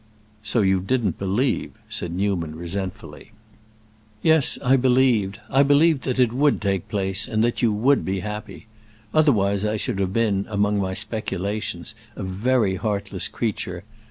[0.41, 3.33] "So you didn't believe," said Newman, resentfully.
[4.23, 8.65] "Yes, I believed—I believed that it would take place, and that you would be happy.
[9.13, 13.83] Otherwise I should have been, among my speculations, a very heartless creature.